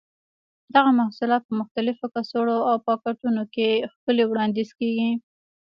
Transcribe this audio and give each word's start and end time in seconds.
دغه 0.75 0.91
محصولات 0.99 1.41
په 1.45 1.53
مختلفو 1.61 2.05
کڅوړو 2.13 2.57
او 2.69 2.75
پاکټونو 2.87 3.43
کې 3.53 3.67
ښکلي 3.93 4.23
وړاندې 4.27 4.63
کېږي. 4.79 5.11